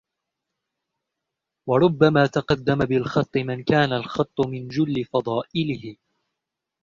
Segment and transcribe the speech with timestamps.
[1.69, 5.97] وَرُبَّمَا تَقَدَّمَ بِالْخَطِّ مَنْ كَانَ الْخَطُّ مِنْ جُلِّ فَضَائِلِهِ